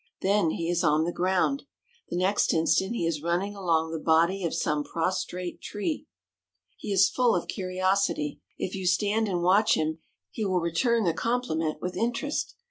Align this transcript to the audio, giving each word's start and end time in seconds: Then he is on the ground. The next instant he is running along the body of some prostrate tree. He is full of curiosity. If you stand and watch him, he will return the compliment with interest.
Then 0.23 0.49
he 0.49 0.67
is 0.67 0.83
on 0.83 1.03
the 1.03 1.11
ground. 1.11 1.65
The 2.09 2.17
next 2.17 2.55
instant 2.55 2.95
he 2.95 3.05
is 3.05 3.21
running 3.21 3.55
along 3.55 3.91
the 3.91 3.99
body 3.99 4.43
of 4.43 4.55
some 4.55 4.83
prostrate 4.83 5.61
tree. 5.61 6.07
He 6.75 6.91
is 6.91 7.07
full 7.07 7.35
of 7.35 7.47
curiosity. 7.47 8.41
If 8.57 8.73
you 8.73 8.87
stand 8.87 9.27
and 9.27 9.43
watch 9.43 9.75
him, 9.75 9.99
he 10.31 10.43
will 10.43 10.59
return 10.59 11.03
the 11.03 11.13
compliment 11.13 11.83
with 11.83 11.95
interest. 11.95 12.55